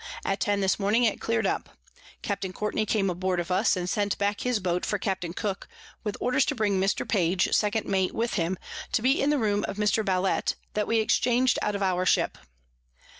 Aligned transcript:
At 0.25 0.39
ten 0.39 0.61
this 0.61 0.79
morning 0.79 1.03
it 1.03 1.21
clear'd 1.21 1.45
up: 1.45 1.77
Capt. 2.23 2.51
Courtney 2.55 2.87
came 2.87 3.07
aboard 3.07 3.39
of 3.39 3.51
us, 3.51 3.77
and 3.77 3.87
sent 3.87 4.17
back 4.17 4.41
his 4.41 4.59
Boat 4.59 4.83
for 4.83 4.97
Capt. 4.97 5.23
Cook, 5.35 5.67
with 6.03 6.17
Orders 6.19 6.43
to 6.45 6.55
bring 6.55 6.81
Mr. 6.81 7.07
Page, 7.07 7.53
second 7.53 7.85
Mate, 7.85 8.15
with 8.15 8.33
him, 8.33 8.57
to 8.93 9.03
be 9.03 9.21
in 9.21 9.29
the 9.29 9.37
room 9.37 9.63
of 9.67 9.77
Mr. 9.77 10.03
Ballett, 10.03 10.55
that 10.73 10.87
we 10.87 10.99
exchang'd 10.99 11.59
out 11.61 11.75
of 11.75 11.83
our 11.83 12.03
Ship. 12.07 12.35